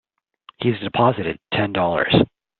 He's 0.57 0.79
deposited 0.79 1.39
Ten 1.53 1.73
Dollars. 1.73 2.15